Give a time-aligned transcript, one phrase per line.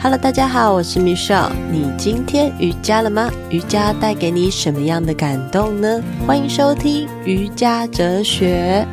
[0.00, 1.50] Hello，大家好，我是 Michelle。
[1.72, 3.28] 你今天瑜伽了吗？
[3.50, 6.00] 瑜伽带给你什么样的感动呢？
[6.24, 8.86] 欢迎收听瑜伽哲学。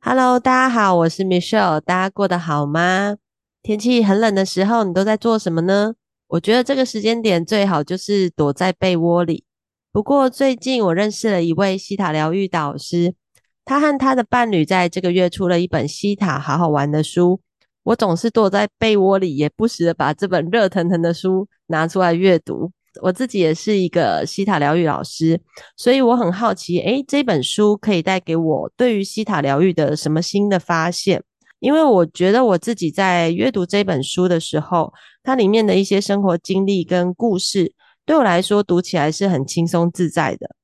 [0.00, 1.80] Hello，大家好，我是 Michelle。
[1.80, 3.16] 大家过得好吗？
[3.64, 5.94] 天气很冷的时候，你都在做什么呢？
[6.28, 9.44] 我觉得这个时间点最好就是躲在被窝里。
[9.90, 13.16] 不过最近我认识了一位西塔疗愈导师。
[13.64, 17.40] 他和他的伴侣在这个月出了一本西塔好好玩的书，
[17.82, 22.70] 我总是躲在被窝里，也不时的把这本热腾腾的书拿出来阅读。
[23.02, 25.40] 我自己也是一个西塔疗愈老师，
[25.76, 31.22] 所以我很好奇，诶，这本书可以带给我对于西塔疗愈的什么新的发现？
[31.58, 34.92] 因为我觉得我自己在阅读这本书的时候，
[35.22, 37.72] 它里面的一些生活经历跟故事，
[38.04, 40.54] 对我来说读起来是很轻松自在的。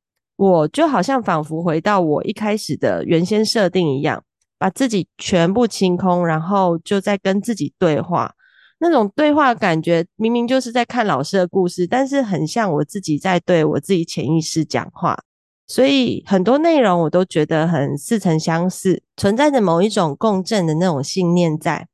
[0.41, 4.25] 我就好像仿佛回到我一开始的原先设定一样，
[4.59, 8.33] 把自己全部清空，然后就在跟自己对话。
[8.79, 15.23] 那种对话感觉明明就是在看老师的故事，但是很像我自己在对我自己潜意识讲话。
[15.67, 21.87] 所以很多内容我都觉得很似曾相识，存在着某一种共振的那种信念在，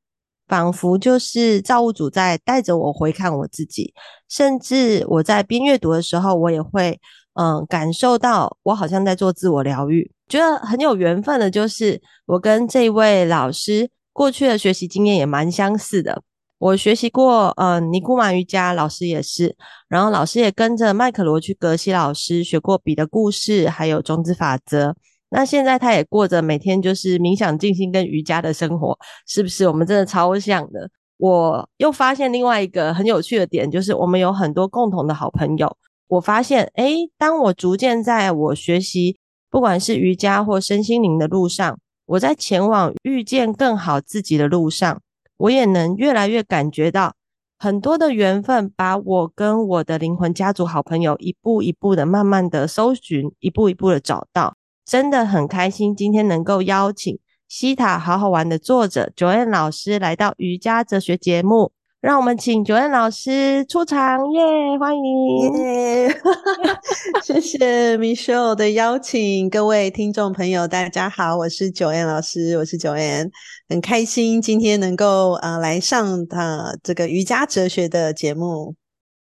[0.47, 3.92] 仿佛就是造物主在带着我回看我自己。
[4.29, 7.01] 甚至我在边阅读的时候，我也会。
[7.37, 16.23] 嗯，感受到我好像在做自我疗愈，觉得很有缘分的，就是我跟这位老师过去的学习经验也蛮相似的。
[16.59, 19.55] 我学习过，嗯，尼古马瑜伽老师也是，
[19.89, 24.97] 然后老师也跟着麦克罗去格西老师学过彼得故事，还有种子法则。
[25.29, 29.69] 那现在他也过着每天就是冥想、静心跟瑜伽的生活，是不是？
[29.69, 30.89] 我们真的超像的。
[31.19, 35.77] 我又发现另外一个很有趣的点，就是我们有很多共同的好朋友。
[36.09, 39.19] 我发现，诶，当我逐渐在我学习，
[39.51, 45.01] 不管是瑜伽或身心灵的路上，我在前往遇见更好自己的路上，
[45.39, 47.15] 我也能越来越感觉到
[47.59, 54.55] 很多的缘分，把我跟我的灵魂家族好朋友一步一步的、慢慢的搜寻，一步一步的找到，
[54.85, 61.73] 真的很开心，今天能够邀请西塔好好玩的作者 Joanne 老师来到瑜伽哲学节目。
[62.06, 64.78] 让我们请 Joanne 老师出场，耶、yeah！
[64.78, 66.20] 欢迎，耶！
[67.20, 73.28] 谢谢 Michelle 的邀请，各位听众朋友，大家好，我是 Joanne 老师，我是 Joanne，
[73.68, 78.77] 很开心今天能够呃来上呃这个瑜伽哲学的节目，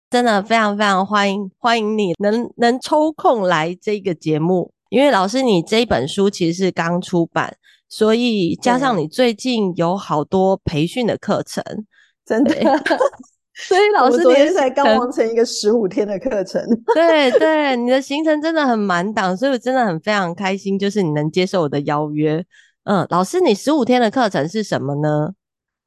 [0.10, 7.56] 真的非常非常欢迎欢迎你能能抽空来这个节目，因为老师你这一本书其实是刚出版，
[7.88, 11.64] 所以加上你最近有好多培训的课程。
[12.26, 12.54] 真的，
[13.68, 16.62] 所以老师你昨天才刚完成一个十五天的课程。
[16.94, 22.44] 对对，你的行程真的很满档，所以我真的很非常开心，就是你能接受我的邀约。
[22.84, 25.32] 嗯，老师，你十五天的课程是什么呢？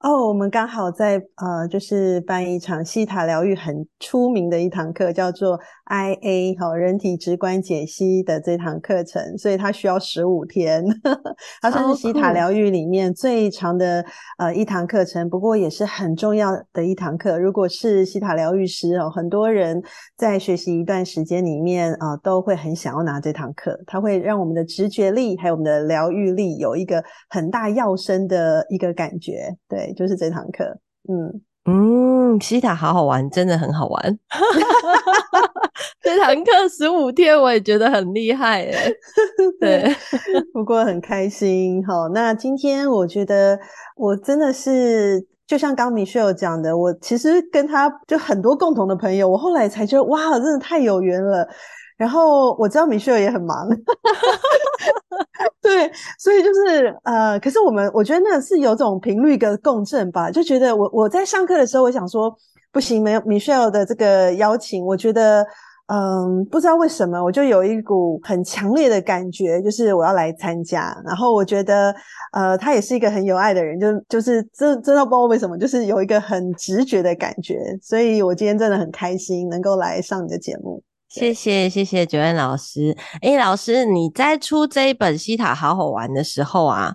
[0.04, 10.84] 哦，oh, 我们刚好在呃，就是办一场西塔疗愈很出名的一堂课，叫做 IA 好人体直观解析的这堂课程，所以它需要十五天，
[11.62, 14.04] 它算是西塔疗愈里面最长的
[14.36, 17.38] 呃一堂课程，不过也是很重要的一堂课。
[17.38, 19.82] 如果是西塔疗愈师哦，很多人
[20.18, 29.93] 在学习一段时间里面啊、呃，都会很想要拿这堂课，它会让我们的直觉力还有我们的疗愈力有一个很大跃升的一个感觉，对。
[29.94, 30.64] 就是这堂课，
[31.08, 34.18] 嗯嗯，西塔好好玩，真的很好玩。
[36.02, 38.94] 这堂课十五天，我也觉得很厉害诶
[39.58, 39.90] 对，
[40.52, 41.82] 不过很开心。
[41.86, 43.58] 好，那今天我觉得
[43.96, 51.48] 我真的是，就像刚 Michelle 讲的，我其实跟他就很多共同的朋友，我后来才觉得哇，真的太有缘了。
[51.96, 53.68] 然后我知道 Michelle 也很忙，
[55.62, 62.34] 对，所以就是呃，可是我们我觉得那是有种频率的共振吧，就觉得我我在上课的时候，我想说
[62.72, 65.46] 不行，没有 Michelle 的这个邀请，我觉得
[65.86, 70.96] 嗯，不知道为什么，我就有一股很强烈的感觉，就是我要来参加。
[71.04, 71.94] 然后我觉得
[72.32, 80.82] 呃，他也是一个很有爱的人，就就是真真的不知道为什么，就是有一个很直觉的感觉，所以我今天真的很开心能够来上你的节目。
[81.14, 86.94] 谢谢谢谢 Joanne 老师，诶老师，你在出这一本西塔好好玩的时候啊，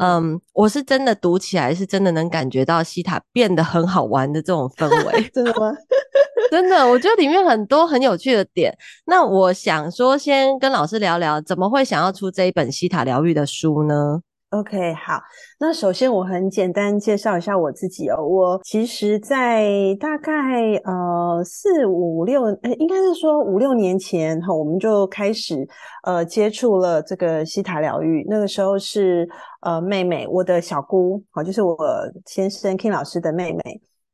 [0.00, 5.72] 嗯，嗯，我是真的读起来是真的能感觉到西塔变得很好玩的这种氛围， 真的吗？
[6.50, 8.74] 真的，我觉得里面很多很有趣的点。
[9.04, 14.20] 那我想说，先跟老师聊聊，怎么会想要出这一本西塔疗愈的书呢？
[14.50, 15.20] OK，好。
[15.60, 18.16] 那首先我很简单介绍一下我自己哦。
[18.24, 19.68] 我其实，在
[20.00, 25.68] 大概呃四五六，诶应该是说五六年前哈，我们就开始
[26.02, 28.24] 呃接触了这个希塔疗愈。
[28.26, 29.28] 那个时候是
[29.60, 31.76] 呃妹妹，我的小姑，好，就是我
[32.24, 33.60] 先生 King 老师的妹妹。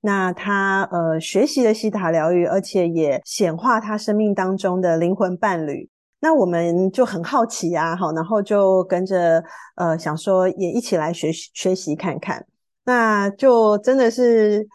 [0.00, 5.88] 那她呃学习了希塔疗愈，而且也显化她生命当中的灵魂伴侣。
[6.24, 9.44] 那我们就很好奇啊，好，然后就跟着
[9.74, 12.42] 呃想说也一起来学习学习看看，
[12.86, 14.66] 那就真的是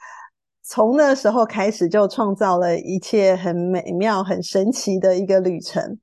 [0.62, 5.98] 从那时候开始就创造了一切很美妙、很神奇的一个旅程。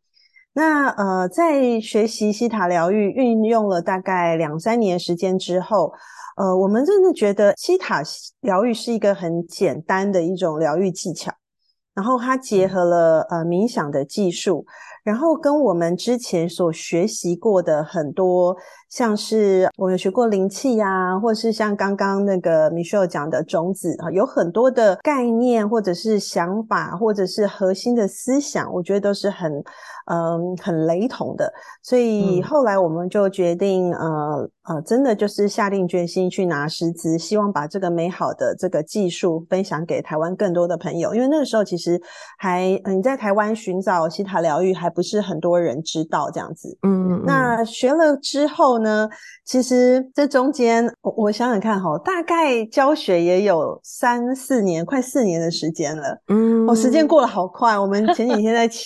[0.53, 5.93] 那呃在学习西塔疗愈运用了大概两三年时间之后，
[6.37, 8.03] 呃我们真的觉得西塔
[8.41, 11.33] 疗愈是一个很简单的一种疗愈技巧，
[11.95, 14.67] 然后它结合了呃冥想的技术。
[15.07, 18.57] 然后跟我们之前所学习过的很多，
[18.97, 29.63] 像是我有学过灵气呀，或是像刚刚那个 Michelle 讲的种子啊，有很多的概念，或者是想法，或者是核心的思想，我觉得都是很。
[30.09, 31.53] 嗯，很雷同的，
[31.83, 41.13] 所以后来我们就决定，嗯、呃呃，真的就是下定决心去拿师资，希望把这个美好的这个技术分享给台湾更多的朋友。
[41.13, 42.01] 因为那个时候其实
[42.39, 46.79] 还，你在台湾寻找西塔疗愈还不是很多人知道这样子。
[46.83, 48.86] 嗯，嗯，那学了之后呢，
[49.45, 56.21] 其实这中间我我想想看哈，大概教学也有三四年，快四年的时间了。
[56.29, 57.79] 嗯，哦，时间过得好快。
[57.79, 58.69] 我们前几天在。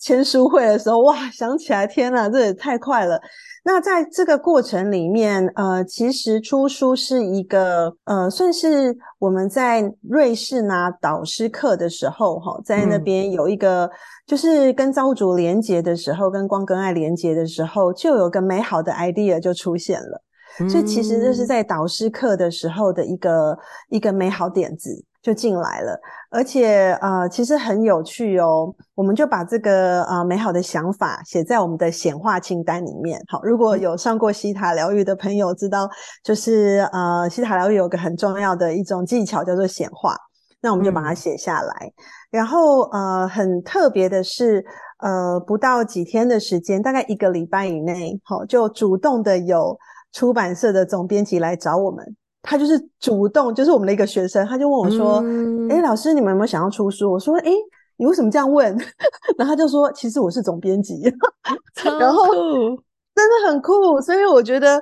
[0.00, 3.20] 签书会的时候，哇，想起来，天哪，这也太快了。
[3.64, 13.90] 那在这个过程里面，呃，其实出书是一个，呃，算是我们在瑞士拿导师课的时候，哈，在那边有一个，嗯、
[14.26, 20.22] 就是跟造物主连接的时候，跟光跟爱连接的时候，就有个美好的 idea 就出现了。
[20.60, 23.58] 嗯、所以其实这是在导师课的时候的一个
[23.90, 25.04] 一个美好点子。
[25.20, 26.00] 就进来了，
[26.30, 28.72] 而且呃，其实很有趣哦。
[28.94, 33.20] 我们就把这个呃美好的想法写在我们的显化清单里面。
[33.28, 35.90] 好，如果有上过西塔疗愈的朋友知道，
[36.22, 40.16] 就是呃西塔疗愈有个很重要的一种技巧叫做显化，
[40.60, 41.72] 那我们就把它写下来。
[41.86, 41.92] 嗯、
[42.30, 44.64] 然后呃很特别的是，
[44.98, 49.76] 呃不到几天的时间，大概一个礼拜以内，好，就主动的有
[50.12, 52.16] 出版社的总编辑来找我们。
[52.42, 57.54] 他就是主动，就是我们的一个学生，他就问我说：“诶、嗯欸、老师，你们有没有想要出书？”我说：“哎、欸、
[57.96, 58.74] 你为什么这样问？”
[59.36, 60.94] 然后他就说：“其实我是总编辑。”
[61.98, 64.80] 然后真的很酷，所以我觉得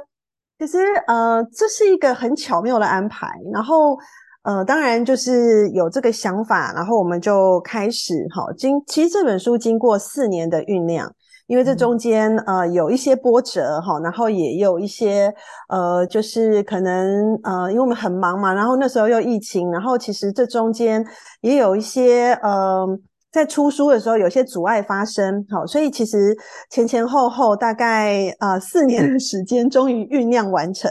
[0.58, 3.28] 其实呃这是一个很巧妙的安排。
[3.52, 3.96] 然后
[4.42, 11.10] 呃当然就是有这个想法，然后我们就开始哈经，其实这本书经过四年的酝酿。
[11.46, 15.32] 因为这中间呃有一些波折哈，然后也有一些
[15.68, 21.04] 呃，就是可能呃，因为我们很忙嘛，然后那时候又疫情，然后其实这中间
[21.42, 22.86] 也有一些呃，
[23.30, 26.36] 在出书的时候有些阻碍发生，好，所以其实
[26.70, 30.90] 前前后后大概呃四年的时间，终于酝酿完成。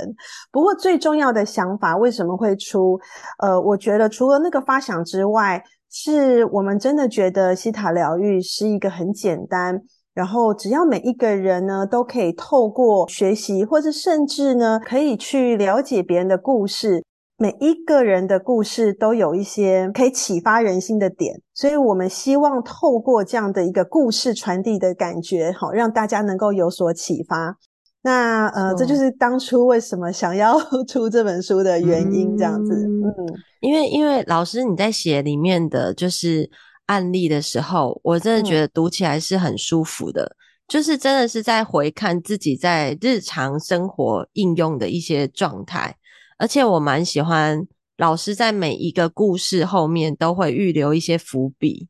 [0.51, 2.97] 不过最重要的想法为什么会出？
[3.39, 5.61] 呃，我觉得除了那个发想之外，
[5.91, 9.81] 是我们真的觉得西塔疗愈是一个很简单。
[10.15, 17.03] 然后，只要每一个人呢，都可以透过学习，或者甚至呢，可以去了解别人的故事。
[17.37, 27.57] 每一个人的故事都有一些可以启发人心的点，所以我们希望透过这样的一个故事传递的感觉，好，让大家能够有所启发。
[28.03, 30.57] 那呃，这就是当初为什么想要
[30.87, 32.73] 出这本书的原因，这样子。
[32.73, 36.49] 嗯，嗯，因为因为老师你在写里面的就是。
[36.87, 40.35] 案例的时候，我真的觉得读起来是很舒服的，嗯、
[40.67, 45.95] 就是真的是在回看自己在日常生活应用的一些状态，
[46.37, 47.65] 而且我蛮喜欢
[47.97, 51.87] 老师在每一个故事后面都会预留一些伏笔，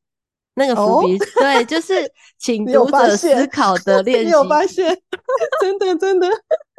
[0.53, 1.93] 那个伏笔、哦、对，就是
[2.37, 4.25] 请读者思考的 练习。
[4.25, 4.97] 你有发现？
[5.61, 6.27] 真的真的，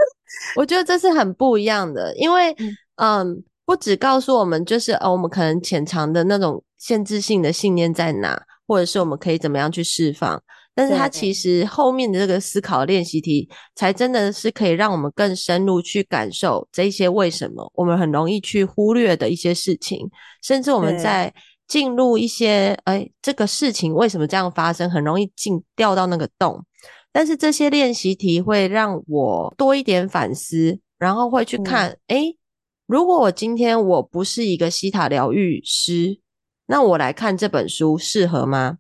[0.57, 2.53] 我觉得这是很不一样的，因为
[2.97, 3.35] 嗯。
[3.35, 10.41] 嗯不只告诉我们，就是哦，我们可能潜藏的那种限制性的信念在哪，或者是我们可以怎么样去释放。
[10.73, 20.09] 但是它其实后面的这个思考练习题，才真的是可以让我们更深入去感受这些为什么我们很容易去忽略的一些事情，
[20.43, 21.33] 甚至我们在
[21.67, 26.65] 进入一些哎，这个事情为什么这样发生，很容易进掉到那个洞。
[27.11, 32.17] 但是这些练习题会让我多一点反思，然后会去看哎。
[32.19, 32.37] 嗯
[32.87, 36.21] 如果我今天我不是一个西塔疗愈师，
[36.67, 38.79] 那我来看这本书适合吗？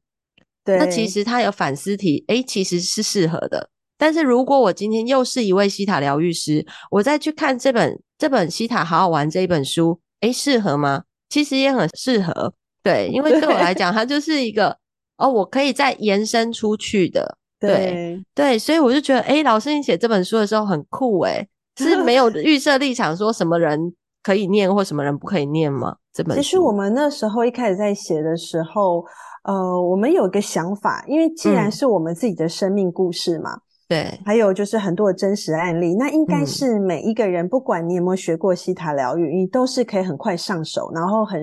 [0.64, 3.70] 对，那其实它有反思题，诶，其实是适合的。
[3.98, 11.04] 但是如果我今天又是一位西塔疗愈师，我再去看这本这本西塔好好玩这一本书，诶，适合吗？
[11.28, 14.78] 其实也很适合，对，因为对我来讲， 它就是一个
[15.16, 21.48] 哦，我可以再延伸出去的，对对，对，所以我就觉得，诶，老师你写这本书的时候很酷，诶，
[21.84, 25.96] 是没有 预设立场，说什么人可以念或什么人不可以念吗？
[26.12, 29.04] 这本其实我们那时候一开始在写的时候，
[29.44, 33.58] 呃，我们有一个想法，因为既然是我们自己的生命故事嘛。
[33.86, 41.40] 嗯对，还有就是很多的真实案例，那应该是每一个人，嗯、不管你有没有学过西塔疗愈，你都是可以很快上手，然后很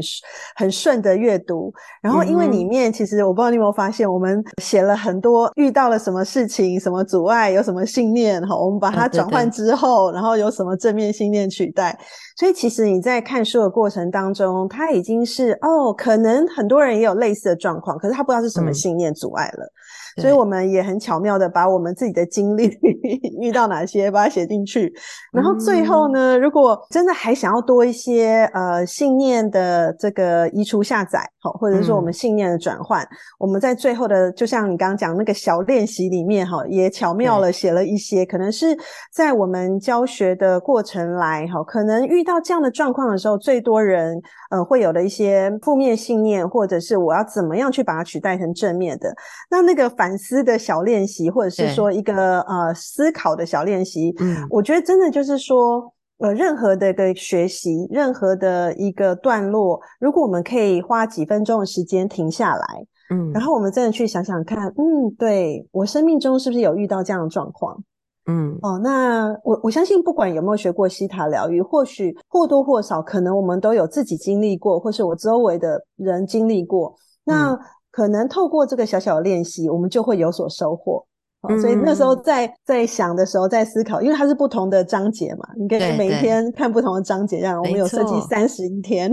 [0.55, 1.73] 很顺的阅读。
[2.01, 11.97] 然后因为里面其实我不知道你有没有发现，我们写了很多遇到了什么事情、什么阻碍、有什么信念，哈，我们把它转换之后，啊、对对，然后有什么正面信念取代。
[12.35, 19.63] 所以其实你在看书的过程当中，它已经是哦，可能很多人也有类似的状况，可是他不知道是什么信念阻碍了。
[19.63, 19.71] 嗯
[20.17, 22.67] 所以我们也很巧妙的把我们自己的经历
[23.41, 24.93] 遇到哪些，把它写进去。
[25.31, 33.07] 然后最后呢，如果真的还想要多一些呃信念的这个移除下载，好，或者是说我们信念的转换，
[33.39, 38.77] 我们在最后的就像你刚刚讲那个小练习里面哈，也巧妙了写了一些，可能是
[39.11, 44.21] 在我们教学的过程来哈，可能遇到这样的状况的时候，最多人
[44.53, 49.13] 呃会有的一些负面信念，或者是我要怎么样去把它取代成正面的，
[49.49, 49.83] 那那个。
[49.95, 62.65] 反思的小练习，或者是说一个呃思考的小练习，嗯，我觉得真的就是说，呃，任何的一个学习，任何的一个段落，如果我们可以花几分钟的时间停下来，
[63.11, 67.77] 嗯，然后我们真的去想想看，嗯，对，我生命中是不是有遇到这样的状况？
[68.25, 77.53] 嗯，哦，那我我相信，不管有没有学过西塔疗愈，或许或多或少，可能我们都有自己经历过，或是我周围的人经历过，那。
[77.53, 77.59] 嗯
[77.93, 81.05] 可能透过这个小小的练习，我们就会有所收获。
[81.49, 89.11] 嗯、所以那时候在在想的时候，在思考，因为它是不同的章节嘛，你可以每一天看不同的章节，这样我们有设计三十一天，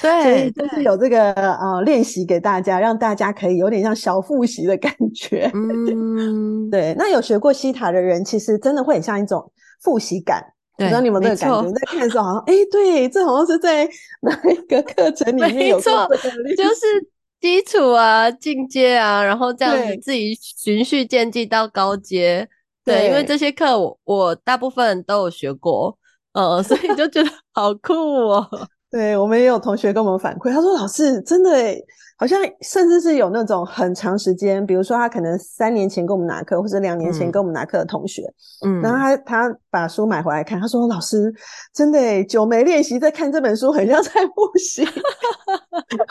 [0.00, 5.50] 对，所以就是有这个呃练习给大家，让大家可以有点像小复习的感觉。
[5.54, 6.94] 嗯， 对。
[6.96, 9.50] 那有学过西塔的人，其实真的会很像一种
[9.82, 10.44] 复习感。
[10.76, 11.72] 不知道你们有没有这个感觉？
[11.72, 13.84] 在看的时候好像，哎，对，这好像是在
[14.22, 17.13] 哪一个课程里面有过这个就是。
[17.44, 22.48] 基础啊，进阶啊，然后这样子自己循序渐进到高阶。
[22.82, 25.94] 对，对，因为这些课我我大部分都有学过，
[26.32, 28.48] 呃，所以就觉得好酷哦。
[28.94, 31.84] 对，我们也有同学跟我们反馈，他说：“老师，真的诶，
[32.16, 38.22] 好像甚至是有那种很长时间，比如说他可能三年前跟我们拿课，或者两年前跟我们拿课的同学，
[38.64, 41.34] 嗯，然后他他把书买回来看，他说：‘老师，
[41.74, 44.84] 真的诶，久没练习，在看这本书，很像在复习。’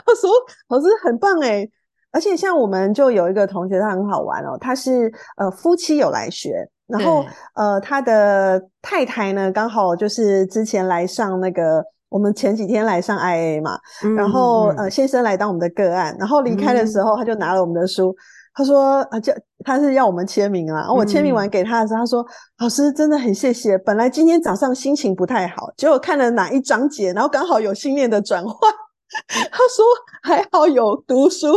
[0.05, 0.29] 他说
[0.67, 1.65] ：‘老师很棒哎，
[2.11, 7.23] 而且像我们就有一个同学，他很好玩哦，他是呃夫妻有来学，然后
[7.55, 11.81] 呃他的太太呢，刚好就是之前来上那个。”
[12.13, 18.15] 我们前几天来上 IA 嘛，嗯、然后、嗯、呃先生来当我们的个案，然后离开的时候他就拿了我们的书，嗯、
[18.53, 19.34] 他说啊叫
[19.65, 22.29] 他是要我们签名啊，然后我签名完给他的时候，他说、嗯、
[22.60, 28.72] 老师真的很谢谢，本来今天早上心情不太好，结果看了哪一章节，然后刚好有信念的转换，
[29.27, 29.84] 他说
[30.22, 31.48] 还好有读书，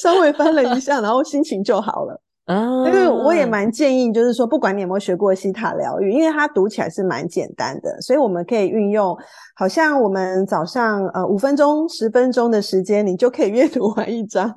[0.00, 2.20] 稍微翻了一下，然后心情就好了。
[2.86, 9.16] 因为我也蛮建议，就是说，不管你有没有学过西塔疗愈，因为它读起来是蛮简单的，所以我们可以运用，
[9.54, 14.52] 好像我们早上呃五分钟、十分钟的时间，你就可以阅读完一章，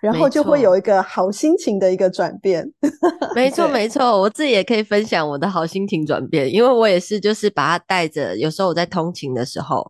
[0.00, 2.70] 然后就会有一个好心情的一个转变。
[3.34, 9.84] 没错，没错，我自己也可以分享我的好心情转变，因为我也是就是把它带着，有时候我在通勤的时候，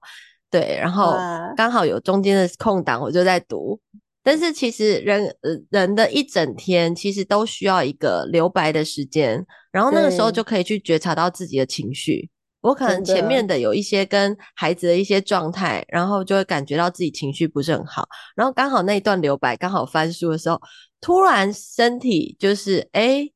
[0.51, 1.15] 对，然后
[1.57, 3.79] 刚好有中间的空档，我就在读。
[4.25, 12.31] 但是其实人呃人的一整天其实都需要一个留白的时间，然后那个时候就可以去觉察到自己的情绪。
[12.63, 20.59] 我可能前面的有一些跟孩子的一些状态，然后就会感觉到自己情绪不是很好，然后刚好那一段留白，刚好翻书的时候，
[21.03, 23.31] 突然身体就是诶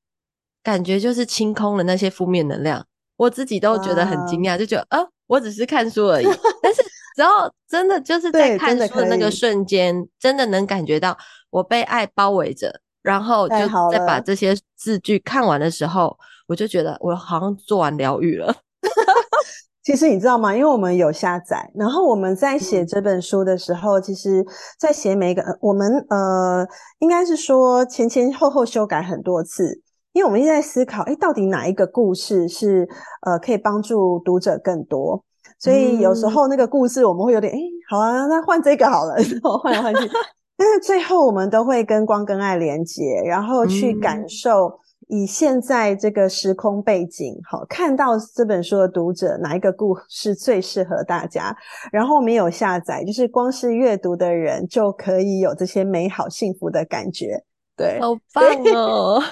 [0.63, 6.25] 感觉就是清空了那些负面能量，我自己都觉得很惊讶，就觉得啊，我只是看书而已，
[6.63, 6.83] 但是。
[7.19, 11.19] 然后真的就是在看书的那个瞬间，真的，真的能感觉到
[11.51, 13.57] 我被爱包围着，然后就
[13.91, 18.55] 再把这些字句看完的时候，我就觉得我好像做完疗愈了。
[19.83, 20.55] 其实你知道吗？
[20.55, 24.47] 因为我们有下载，然后我们在写这本书的时候，嗯、其实，
[24.79, 26.65] 在写每一个我们呃，
[27.01, 29.81] 应该是说前前后后修改很多次，
[30.13, 32.89] 因为我们一直在思考，哎，到底哪一个故事是
[33.23, 35.25] 呃可以帮助读者更多。
[35.59, 40.09] 所以有时候那个故事我们会有点，诶、欸、好啊，那换这个好了， 然后换来换去。
[40.57, 51.57] 但是最后我们都会跟光跟爱连接，然后去感受以现在这个时空背景，好，看到这本书的读者哪一个故事最适合大家，
[51.93, 57.43] 然后没有下载，就是光是阅读的人就可以有这些美好幸福的感觉，
[57.77, 59.23] 对，好棒 哦！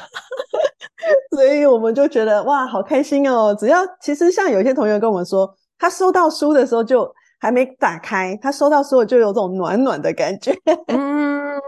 [1.30, 3.54] 所以我们就觉得哇，好开心哦！
[3.59, 10.52] 只要其实像有些同学跟我们说，他收到书的时候就还没打开，他收到书就有种暖暖的感觉，
[10.88, 11.61] 嗯，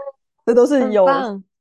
[0.45, 1.07] 这都是有。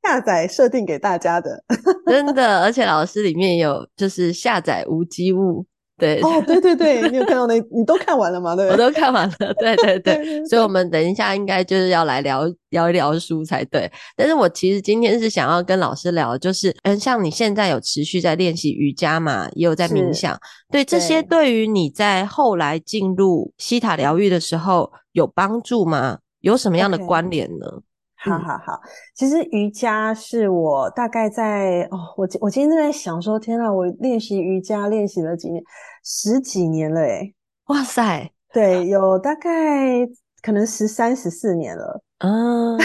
[0.05, 1.63] 下载设定给大家的，
[2.07, 5.67] 真的，而且老师里面有就是下载无机物，
[5.99, 8.55] 对，哦，对对对，你有看到那，你都看完了吗？
[8.55, 13.91] 对，我都看完了，对对 对，所以，我们等一下应该就是要来聊聊一聊书才对。
[14.17, 20.39] 但是我其实今天是想要跟老师聊，就是嗯，像你现在有持续在练习瑜伽嘛，也有在冥想，
[20.71, 26.19] 对这些，对于你在后来进入西塔疗愈的时候有帮助吗？
[26.41, 27.83] 有什么样的关联呢？Okay.
[28.21, 28.81] 好好好，
[29.15, 35.63] 其实瑜伽是我大概在哦，我我今天正在想说，天啊，我练习瑜伽练习了几年，
[36.05, 37.35] 十几年了诶，
[37.67, 40.07] 哇塞，对，有大概
[40.43, 42.77] 可能十三十四年了，嗯，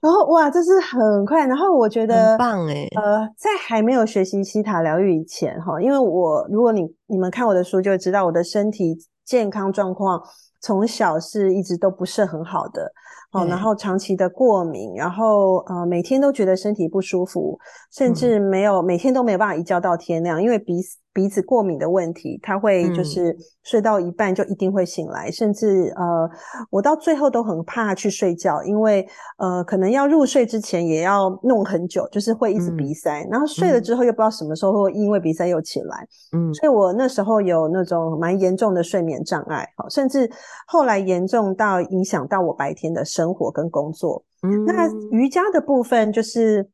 [0.00, 10.22] 然后哇，这是很快，然后我觉得很棒诶，呃，在还没有学习西塔疗愈以前哈，因为我如果你你们看我的书就会知道，我的身体健康状况
[10.60, 12.92] 从小是一直都不是很好的。
[13.32, 17.58] 哦，然后长期的过敏，然后呃每天都觉得身体不舒服，
[17.90, 20.82] 甚至没有、嗯、每天都没有办法一觉到天亮，因为鼻
[21.14, 26.30] 鼻子过敏的问题，他会就是睡到一半就一定会醒来，嗯、甚至呃
[26.68, 40.30] 我到最后都很怕去睡觉，因为呃可能要入睡之前也要弄很久，就是会一直鼻塞，嗯、然后睡了之后又不知道什么时候会因为鼻塞又起来，嗯，所以我那时候有那种蛮严重的睡眠障碍，好，甚至
[40.66, 46.68] 后来严重到影响到我白天的生生活跟工作，嗯，那瑜伽的部分就是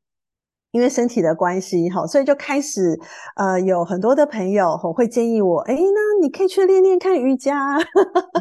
[0.73, 2.99] 因为身体的关系，哈，所以就开始
[3.37, 7.77] 呃有很多的朋友会建议我，哎，那你可以去练练看瑜伽，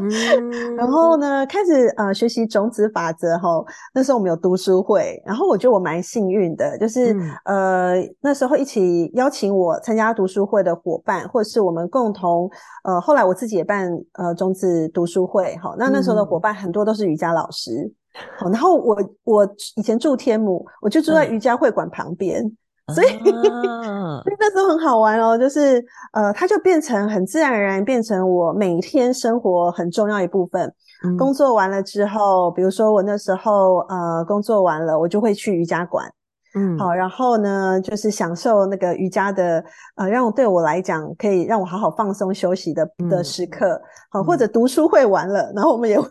[0.01, 12.49] 嗯、 然后呢开始呃学习种子法则，哈，那时候我们有读书会，然后我觉得我蛮幸运的，就是、嗯、呃那时候一起邀请我参加读书会的伙伴，或是我们共同
[12.83, 17.93] 呃后来我自己也办呃种子读书会，哈，那那时候的伙伴很多都是瑜伽老师。
[18.37, 22.43] 好，然后我我以前住天母，我就住在瑜伽会馆旁边，
[22.87, 30.73] 嗯、所以、啊、 那时候很好玩哦，就是呃，它就变成很自然而然变成我每天生活很重要一部分。
[31.03, 36.09] 嗯、工作完了之后，比如说我那时候呃工作完了，我就会去瑜伽馆，
[36.55, 39.63] 嗯，好，然后呢就是享受那个瑜伽的
[39.95, 46.09] 呃，让对我来讲可以让我好好放松休息的的时刻，好，或者读书会完了，然后我们也会。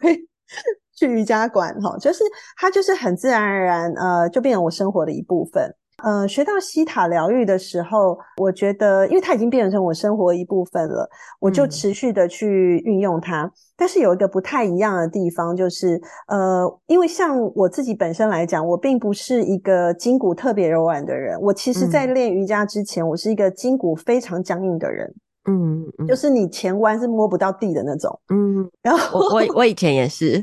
[0.97, 2.25] 去瑜伽馆，哈，就是
[2.57, 5.73] 它就是很自然而然，呃，就变成我生活的一部分。
[6.05, 11.09] 呃，学到西塔疗愈的时候，我觉得，因为它已经变成我生活一部分了，
[11.41, 13.45] 我就持续的去运用它。
[13.45, 13.53] 嗯。
[13.79, 21.41] 但是有一个不太一样的地方，就是，呃，因为像我自己本身来讲，我并不是一个筋骨特别柔软的人。
[21.41, 25.15] 我其实在练瑜伽之前，我是一个筋骨非常僵硬的人。
[25.47, 28.19] 嗯，嗯，就是你前弯是摸不到地的那种。
[28.31, 30.43] 嗯， 然后我我我以前也是，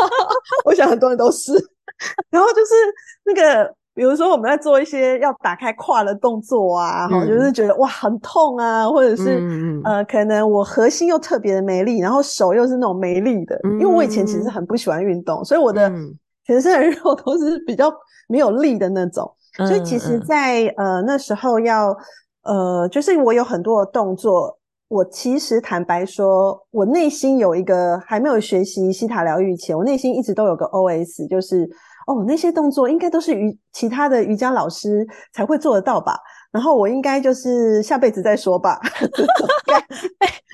[0.64, 1.52] 我想很多人都是。
[2.28, 2.74] 然后就是
[3.24, 15.90] 那个，比如说我们在做一些要打开胯的动作啊，哈、嗯，就是觉得哇很痛啊，或者是、嗯、呃，可能我核心又特别的没力，然后手又是那种没力的，嗯、因为我以前其实很不喜欢运动，所以我的
[16.44, 17.92] 全身的肉都是比较
[18.28, 19.32] 没有力的那种。
[19.58, 21.96] 嗯、所以其实在，在呃那时候要。
[22.44, 31.68] 呃，就是我有很多的动作，我其实坦白说，我内心有一个还没有学习西塔疗愈前，我内心一直都有个 OS，就是
[32.06, 36.18] 哦，那些动作应该都是瑜其他的瑜伽老师才会做得到吧，
[36.52, 39.82] 然后我应该就是下辈子再说吧，哈哈哈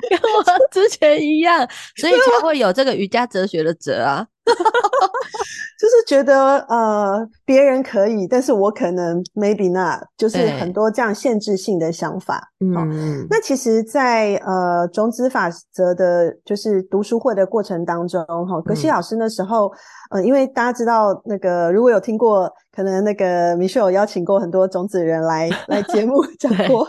[0.08, 4.26] 跟我之前一样，所以才会有这个瑜伽哲学的哲啊。
[5.80, 12.50] 就是觉得呃，别人可以，但是我可能 maybe not，就是很多这样限制性的想法。
[12.60, 19.68] 嗯，那其实在，在呃种子法则的，就是读书会的过程当中，哈，格西老师那时候，
[20.10, 26.86] 嗯、呃，因为大家知道那个，如果有听过，可能那个 Michelle 有邀请过很多种子人来 来节目讲过，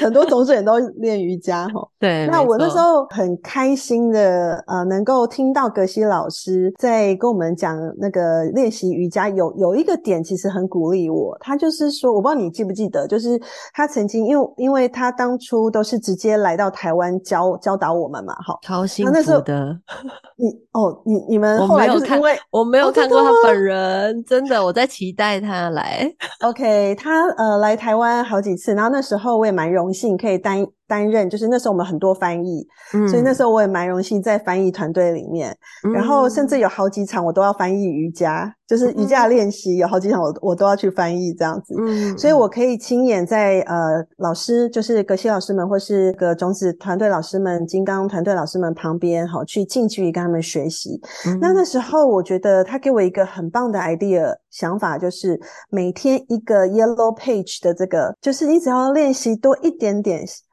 [0.00, 1.86] 很多种子人都练瑜伽，哈。
[1.98, 13.40] 对，那我那时候很开心的，呃，能够听到格西老师在跟我们讲那个练习瑜伽有有一个点其实很鼓励我，他就是说，我不知道你记不记得，就是
[13.72, 19.78] 他曾经因为因为他当初都是直接来到台湾教教导我们嘛，好，超幸福的。
[20.36, 26.10] 你哦，你你们后来就是因为我没有看过他本人，哦、真的，我在期待他来。
[26.40, 51.00] OK，他呃来台湾好几次，然后那时候我也蛮荣幸可以担担任，就是那时候我们很多翻译，嗯、所以那时候我也蛮荣幸在翻译团队里面，嗯、然后甚至有好几场我都要翻译瑜伽，就是瑜伽练习有好几场我我都要去翻译这样子，嗯，所以我可以亲眼在呃老师就是格西老师们或是个种子团队老师们、金刚团队老师们旁边好去近距离跟他们学习。
[51.26, 60.12] 嗯、那那时候我觉得他给我一个很棒的 idea 想法，就是每天一个 yellow page 的这个，就是你只要练习多一点点。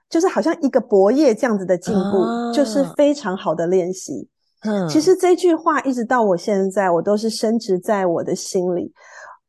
[0.10, 4.28] 就是好像一个薄业这样子的进步，啊、就是非常好的练习。
[4.62, 8.92] 嗯，其实这句话一直到我现在，我都是深植在我的心里。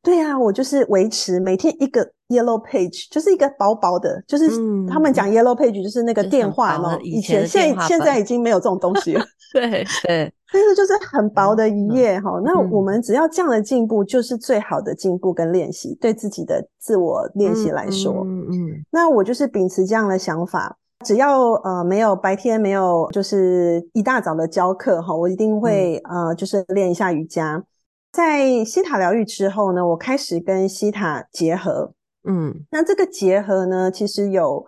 [0.02, 4.48] 对啊，我就是维持每天一个 yellow page，就是一个薄薄的，就是
[4.88, 6.94] 他们讲 yellow page 就是那个电话嘛。
[6.94, 9.24] 嗯、以前现在现在已经没有这种东西了。
[9.52, 10.32] 对对。
[10.52, 27.62] 但是就是很薄的一页哈，嗯、那我们只要这样的进步，就是最好的进步跟练习，嗯、对自己的自我练习来说，嗯嗯，嗯那我就是秉持这样的想法，只要呃没有白天没有就是一大早的教课哈，我一定会、嗯、呃就是练一下瑜伽。
[28.12, 31.92] 在西塔疗愈之后呢，我开始跟西塔结合，
[32.28, 34.64] 嗯，那这个结合呢，其实有。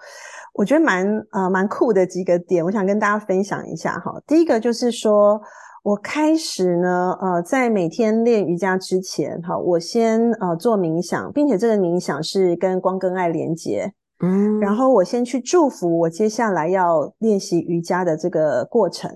[0.54, 4.12] 我觉得蛮呃蛮酷的几个点，我想跟大家分享一下哈。
[4.26, 5.40] 第一个就是说，
[5.82, 19.10] 我开始呢，呃，在每天练瑜伽之前，哈，我先呃做冥想，并且这个冥想是跟光跟爱连接，嗯，然后我先去祝福我接下来要练习瑜伽的这个过程，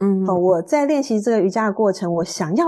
[0.00, 2.66] 嗯，好，我在练习这个瑜伽的过程，我想要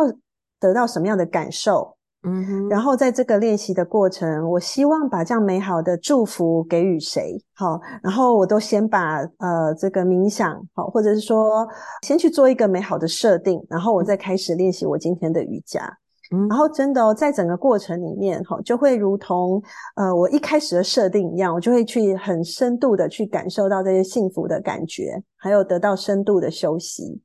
[0.64, 1.94] 得到什么样的感受？
[2.26, 7.36] 嗯哼，然后在这个练习的过程，我希望把这样美好的祝福给予谁？
[7.54, 11.68] 好，然后我都先把呃这个冥想好，或者是说
[12.00, 15.86] 先去做一个美好的设定，然后我再开始练习我今天的瑜伽。
[16.34, 19.62] 嗯，然后真的哦，在整个过程里面哈，就会如同
[19.96, 27.20] 呃我一开始的设定一样，我就会去很深度的去感受到这些幸福的感觉，还有得到深度的休息。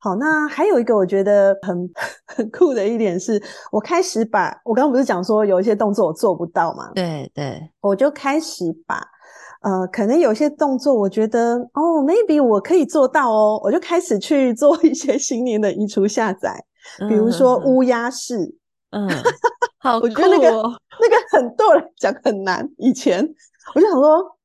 [0.00, 1.90] 好，那还有一个我觉得很
[2.26, 6.90] 很酷的一点是，我开始把我刚刚不是讲说有一些动作我做不到嘛？
[6.94, 9.02] 对对，我就开始把
[9.62, 16.64] 呃，可能有些动作我觉得哦，maybe 我可以做到哦，我就开始去做一些新年的移除下载，
[17.08, 18.36] 比如说乌鸦式，
[18.92, 19.08] 嗯，
[19.78, 23.28] 好我觉得那个那个很多人讲很难，以前
[23.74, 24.37] 我就想说。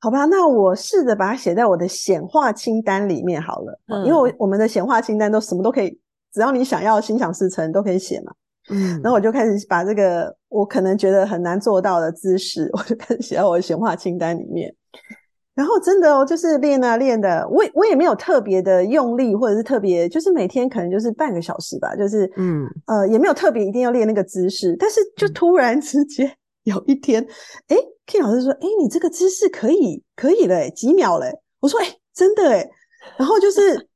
[0.00, 5.90] 好吧，那我试着把它写在我的显化清单里面好了，嗯、因为我我们的显化清单都什么都可以，
[6.32, 8.32] 只要你想要心想事成都可以写嘛。
[8.70, 14.72] 嗯，然后我就开始把这个我可能觉得很难做到的姿势，我就开始写在我的显化清单里面。
[15.54, 26.32] 然后真的哦，就是练啊练的，我我也没有特别的用力，或者是特别，就是每天可能就是半个小时吧，就是嗯呃也没有特别一定要练那个姿势，但是就突然之间。
[26.68, 27.26] 有一天，
[27.68, 27.76] 诶
[28.08, 31.26] K 老师说：“诶你这个姿势可以，可以了，几秒了。”
[31.60, 32.66] 我说：“诶真的诶。”
[33.18, 33.88] 然后就是。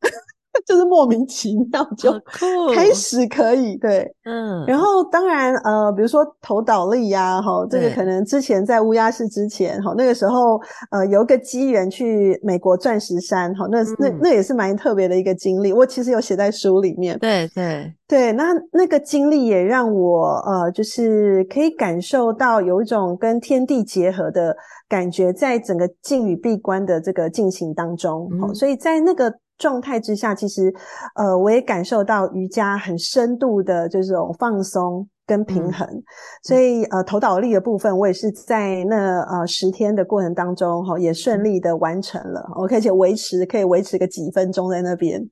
[0.66, 2.12] 就是莫名其妙就
[2.74, 10.60] 开始可以对，嗯，然后当然呃，比如说投倒立呀，哈，这个可能之前在乌鸦市之前，哈，那个时候
[10.90, 17.92] 呃有一个机缘去美国钻石山，哈，那那那也是蛮特别的一个经历，我其实有写在书里面，对对。
[18.06, 24.54] 对，那那个经历也让我呃就是可以感受到有一种跟天地结合的
[24.86, 29.32] 感觉，在整个静与闭关的这个进行当中，嗯，所以在那个。
[29.58, 30.72] 状态之下，其实，
[31.14, 36.02] 呃，我也感受到瑜伽很深度的这种放松跟平衡，嗯、
[36.42, 42.40] 所以，呃，头脑力的部分，我也是在那呃十天的过程当中，哈，也顺利的完成了。
[42.56, 45.22] OK，而且维持可以维持个几分钟在那边。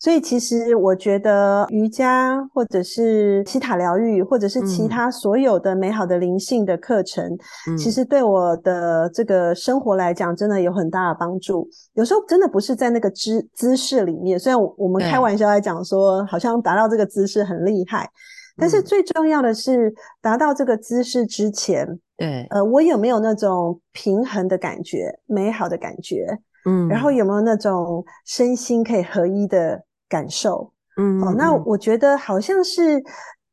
[0.00, 7.36] 所以其实我觉得瑜伽，或者是西塔疗愈，或者是其他所有的美好的灵性的课程，
[7.68, 11.68] 嗯、其实对我的这个生活来讲，真的有很大的帮助。
[11.94, 18.08] 有时候真的不是在那个姿姿势里面，虽然我们开玩笑来讲说，好像达到这个姿势很厉害，
[18.56, 26.38] 但是最重要的是达到这个姿势之前，对，呃，我有没有那种平衡的感觉，美好的感觉？
[26.66, 30.72] 嗯，然后有没有那种身心可以合一的感受？
[30.98, 33.02] 嗯，哦，那我觉得好像是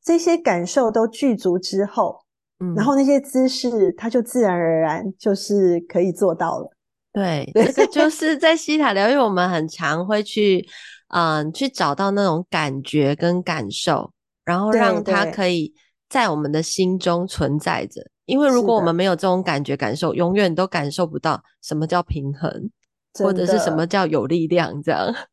[0.04, 2.20] 这些感受都具足之后，
[2.60, 6.70] 嗯，然后那些姿势它就自然而然就是可以做到了。
[7.14, 10.66] 对，这个就 是在西塔疗愈，我们很常会去，
[11.10, 14.12] 嗯，去找到那种感觉跟感受。
[14.46, 15.74] 然后让它可以
[16.10, 18.02] 在我们的心中存在着。
[18.26, 22.52] 因为如果我们没有这种感觉感受，永远都感受不到什么叫平衡，
[23.20, 25.14] 或者是什么叫有力量，这样。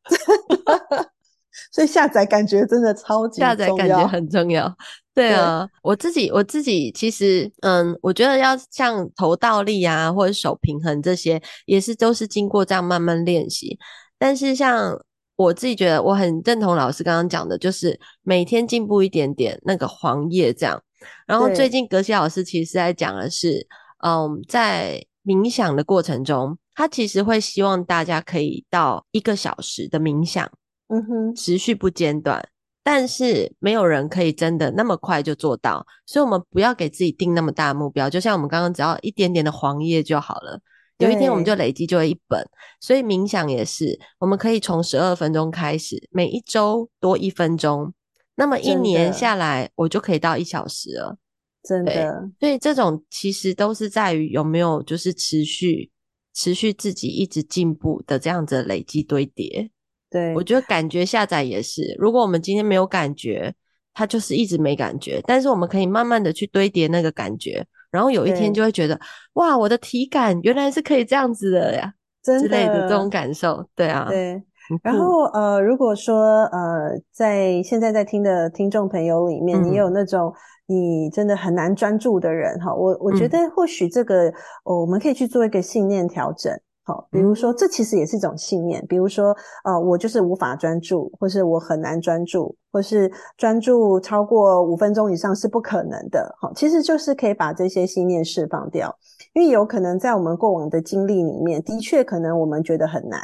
[1.72, 4.74] 所以下载感觉真的超级重要，下载感觉很重要。
[5.14, 13.78] 对啊，对我自己我自己其实，嗯，我觉得要像头倒立啊，或者手平衡这些，也是都是经过这样慢慢练习。
[14.18, 14.98] 但是像
[15.36, 20.80] 我自己觉得，我很认同老师刚刚讲的，就是每天进步一点点，那个黄页这样。
[21.26, 23.66] 然后最近格西老师其实在讲的是，
[24.04, 30.50] 嗯，在冥想的过程中，他其实会希望大家可以到一个小时的冥想。
[30.88, 32.42] 嗯哼，持续不间断，
[32.82, 38.08] 但是没有人可以真的那么快就做到，所以我们不要给自己定那么大的目标。
[38.08, 40.58] 就像我们刚刚只要一点点的黄页就好了，
[40.96, 42.42] 有一天我们就累积就会一本。
[42.80, 47.92] 所以冥想也是，我们可以从十二分钟开始，每一周多一分钟，
[48.36, 51.18] 那么一年下来，我就可以到一小时了。
[51.62, 55.90] 真的，所以这种其实都是在于有没有就是持续
[56.34, 59.70] 持续自己一直进步的这样子的累积堆叠。
[60.10, 61.94] 对，我觉得感觉下载也是。
[61.98, 63.54] 如果我们今天没有感觉，
[63.94, 65.22] 它就是一直没感觉。
[65.26, 68.98] 但是我们可以慢慢的去堆叠那个感觉，然后有一天就会觉得，
[69.34, 73.64] 哇，我的体感原来是可以这样子的呀，真的之类的这种感受。
[73.76, 74.42] 对啊，对。
[74.82, 80.32] 然后呃，如果说呃，在现在在听的听众朋友里面，嗯、你有那种
[80.66, 86.52] 你真的很难专注的人哈，我我觉得或许这个、嗯哦、我们可以去做一个信念调整。
[86.82, 88.84] 好，比如说，这其实也是一种信念。
[88.88, 96.34] 比如说，呃，我就是无法专注，或是我很难专注，或是专注超过五分钟以上是不可能的。
[96.40, 98.92] 好，其实就是可以把这些信念释放掉，
[99.34, 103.20] 因为有可能在我们过往的经历里面，的确可能我们觉得很难，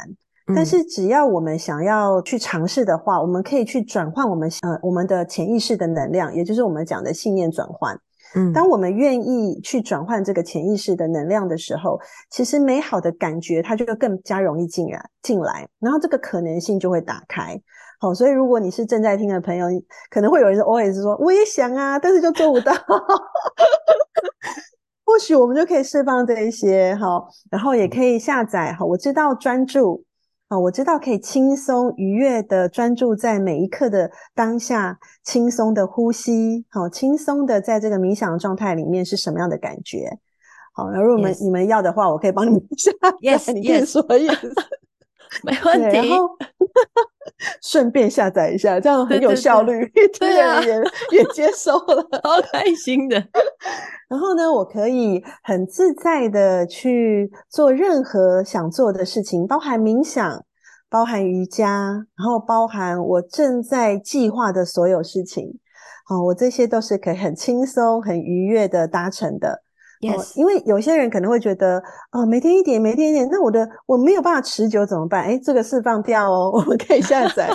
[0.55, 7.99] 但是只要我们想要去尝试的话，我们可以去转换我们呃我们的潜意识的能量，也就是我们讲的信念转换。
[8.35, 17.59] 嗯，当我们愿意去转换这个潜意识的能量的时候，其实美好的感觉它就会更加容易进来进来，然后这个可能性就会打开。
[17.99, 19.67] 好，所以如果你是正在听的朋友，
[20.09, 22.73] 可能会有人 always 说我也想啊，但是就做不到。
[25.05, 28.73] 或许我们就可以释放这一些，好，然后也可以下载。
[28.73, 30.03] 好，我知道专注。
[30.47, 40.17] 啊，我知道可以轻松愉悦的专注在每一刻的当下，轻松的呼吸，好，轻松的在这个冥想状态里面是什么样的感觉？
[40.73, 42.91] 好，如果你们.你们要的话，我可以帮你们 下。
[43.19, 44.53] Yes，你可以说 Yes，
[45.43, 45.97] 没问题。
[45.97, 46.29] 然后
[47.61, 50.75] 顺便下载一下，这样很有效率，对啊，也
[51.11, 53.15] 也接 收了，好开心的。
[54.09, 60.45] 然后呢，我可以很自在的去做任何想做的事情，包含冥想，
[60.89, 65.59] 包含瑜伽，然后包含我正在计划的所有事情。
[66.05, 69.63] 好，我这些都是可以很轻松、很愉悦的达成的。
[69.99, 71.81] Yes，因为有些人可能会觉得，
[72.11, 75.23] 啊，每天一点，每天一点，那我的我没有办法持久怎么办？
[75.25, 77.49] 诶，这个释放掉哦， 我们可以下载。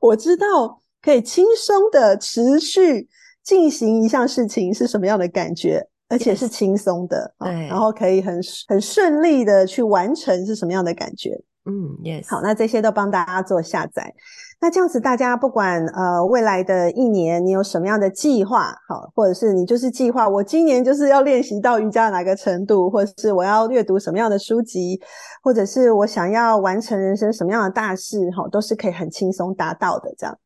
[0.00, 3.08] 我知道可以轻松的持续。
[3.44, 11.38] 进行一项事情是什么样的感觉，而且是轻松的，对然后可以很很顺利的去完成是什么样的感觉？
[11.66, 12.24] 嗯，yes。
[12.26, 14.14] 好，那这些都帮大家做下载。
[14.60, 24.98] 那这样子，大家不管呃未来的一年你有什么样的计划，好，或者是你就是计划我今年就是要练习到瑜伽哪个程度，或者是我要阅读什么样的书籍，
[25.42, 30.14] 或者是我想要完成人生什么样的大事，哈、哦，都是可以很轻松达到的。
[30.16, 30.38] 这样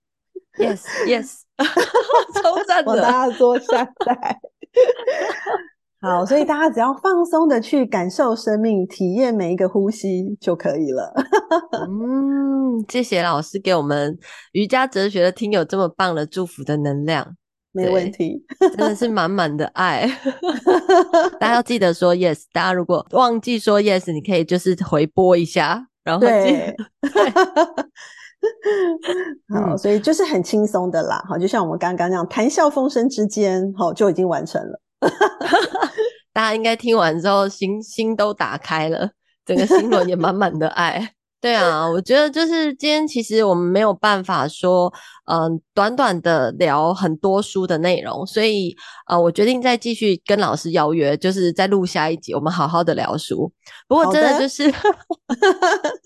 [0.59, 1.42] ，yes，yes。
[2.42, 4.40] 超赞的，帮大家做下载。
[6.01, 11.12] 好，所以大家只要放松的去感受生命，体验每一个呼吸就可以了。
[11.89, 14.19] 嗯，谢谢老师给我们
[14.53, 17.37] 瑜伽哲学的听友这么棒的祝福的能量，
[17.73, 20.09] 没问题，真的是满满的爱。
[21.41, 26.75] 大家要记得说 yes，大家如果忘记说 yes，你可以就是回播一下，然后对。
[29.53, 34.81] 好，所以就是很轻松的啦，好，就像我们刚刚那样，谈笑风生之间，好，就已经完成了。
[36.33, 39.11] 大家应该听完之后，心心都打开了，
[39.45, 41.15] 整个心轮也满满的爱。
[41.40, 44.92] 对啊，我觉得就是今天其实我们没有办法说，
[45.27, 48.74] 嗯、呃，短短的聊很多书的内容，所以
[49.07, 53.53] 呃，我决定再继续跟老师邀约，就是再录下一集，我们好好的聊书。
[53.87, 54.79] 不过真的就是， 的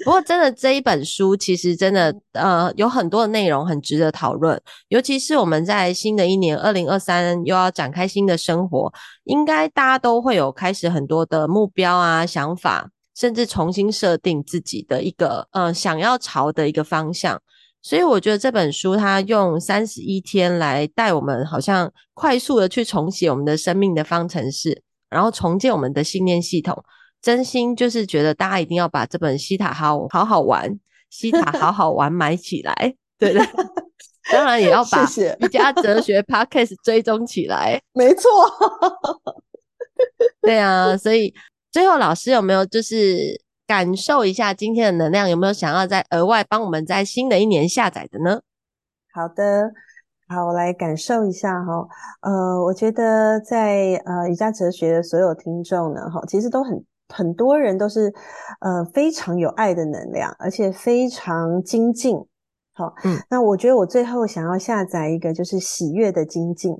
[0.05, 8.93] 不过真的这一本书其实真的呃有很多的内容很值得讨论，尤其是我们在新的一年二零二三又要展开新的生活，
[9.25, 12.91] 应该大家都会有开始很多的目标啊想法。
[13.23, 17.41] 甚至重新设定自己的一个，呃，想要朝的一个方向。
[17.81, 26.83] 所以我觉得这本书它用三十一天来带我们，好像快速的去重写我们的生命的方程式，然后重建我们的信念系统。
[27.21, 33.41] 真心就是觉得大家一定要把这本西塔好好好玩，西塔好好玩 买起来，对的。
[34.33, 35.09] 当然也要把
[35.39, 38.29] 瑜伽哲学 Podcast 追踪起来，没错。
[40.43, 41.33] 对啊，所以
[41.73, 45.29] 最后老师有没有就是感受一下今天的能量？
[45.29, 48.43] 有没有想要再额外帮我们在新的一年下载的呢？
[49.15, 49.73] 好的，
[50.29, 51.89] 好，我来感受一下哈。
[52.21, 58.13] 呃，我觉得在呃瑜伽哲学的所有听众呢，哈，其实都很很多人都是
[58.61, 62.17] 呃非常有爱的能量，而且非常精进。
[62.75, 66.73] 好，嗯，那我觉得我最后想要下载一个就是喜悦的精进。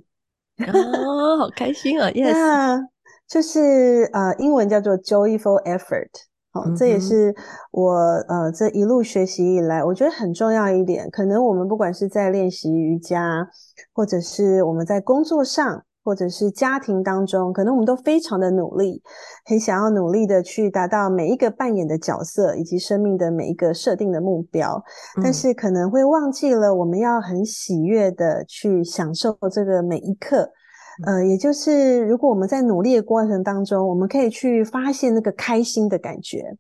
[0.59, 2.09] 哦，好开心啊！
[2.17, 2.89] Yes，那
[3.33, 6.11] 就是呃，英文叫做 joyful effort。
[6.53, 7.35] 好，这也是
[7.71, 7.95] 我
[8.29, 11.09] 呃这一路学习以来，我觉得很重要一点。
[11.11, 13.49] 可能我们不管是在练习瑜伽，
[13.95, 15.83] 或者是我们在工作上。
[16.05, 19.01] 或者是家庭当中，可能我们都非常的努力，
[19.47, 24.83] 很想要努力的去达到每一个扮演的角色，以及生命的每一个设定的目标，
[25.17, 30.51] 嗯，但是可能会忘记了我们要很喜悦的去享受这个每一刻。
[31.07, 36.57] 嗯，呃，也就是如果我们在努力的过程当中，我们可以去发现那个开心的感觉，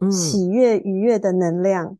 [0.00, 1.96] 嗯，喜悦愉悦的能量。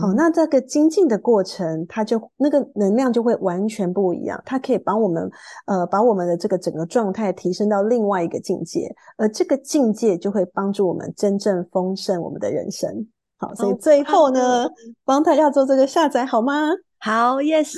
[0.00, 4.40] 好，那这个精进的过程，它就那个能量就会完全不一样。
[4.46, 5.28] 它可以帮我们，
[5.66, 13.08] 呃，把我们的这个整个状态提升到另外一个境界，而这个境界就会帮助我们真正丰盛我们的人生。
[13.38, 14.72] 好，所以最后呢，哦、
[15.04, 16.68] 帮大家做这个下载好吗？
[17.00, 17.74] 好，Yes，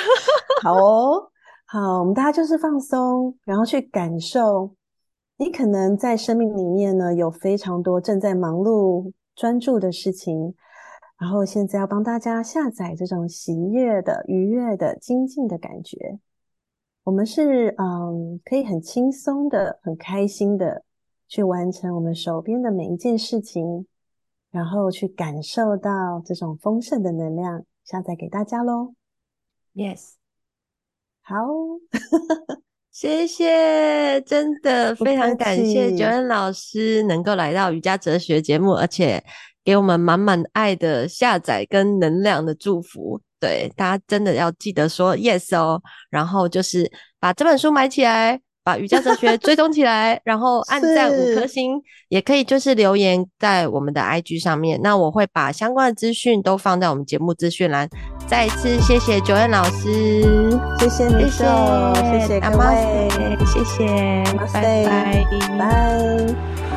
[0.62, 1.28] 好哦，
[1.70, 4.74] 好，我们大家就是放松，然后去感受。
[5.36, 10.54] 你可能在生命里面呢，有非常多正在忙碌专注的事情。
[11.18, 16.18] 然后现在要帮大家下载这种喜悦的、愉悦的、精进的感觉。
[17.04, 20.82] 我们是嗯，可以很轻松的、很开心的
[21.28, 23.86] 去完成我们手边的每一件事情，
[24.50, 28.94] 然后去感受到这种丰盛的能量，下载给大家喽。
[29.74, 30.14] Yes，
[31.28, 31.36] 好，
[32.90, 39.22] 谢谢，真的非常感谢 Joanne 老师能够来到瑜伽哲学节目，而且。
[39.64, 57.88] 给我们满满爱的下载跟能量的祝福，对，大家真的要记得说 yes 哦，然后就是把这本书买起来，把瑜伽哲学追踪起来，然后按赞五颗星，也可以就是留言在我们的 IG 上面，那我会把相关的资讯都放在我们节目资讯栏。
[58.26, 60.20] 再一次谢谢 Joanne 老师，
[60.78, 61.44] 谢谢你，谢谢，
[62.10, 63.08] 谢谢各位，
[63.46, 65.24] 谢谢，拜拜，
[65.58, 66.67] 拜。